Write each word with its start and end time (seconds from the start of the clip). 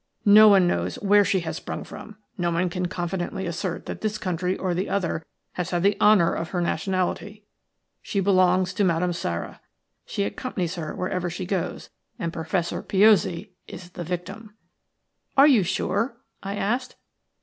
No 0.25 0.47
one 0.47 0.65
knows 0.67 0.95
where 0.95 1.23
she 1.23 1.41
has 1.41 1.57
sprung 1.57 1.83
from; 1.83 2.15
no 2.35 2.49
one 2.49 2.71
can 2.71 2.87
confidently 2.87 3.45
assert 3.45 3.85
that 3.85 4.01
this 4.01 4.17
country 4.17 4.57
or 4.57 4.73
the 4.73 4.89
other 4.89 5.23
has 5.53 5.69
had 5.69 5.83
the 5.83 5.95
honour 6.01 6.33
of 6.33 6.49
her 6.49 6.59
nationality. 6.59 7.45
She 8.01 8.19
belongs 8.19 8.73
to 8.73 8.83
Madame 8.83 9.13
Sara; 9.13 9.61
she 10.03 10.23
accompanies 10.23 10.73
her 10.73 10.95
wherever 10.95 11.29
she 11.29 11.45
goes, 11.45 11.91
and 12.17 12.33
Professor 12.33 12.81
Piozzi 12.81 13.51
is 13.67 13.91
the 13.91 14.03
victim." 14.03 14.55
"Are 15.37 15.45
you 15.45 15.61
sure?" 15.61 16.17
I 16.41 16.55
asked. 16.55 16.95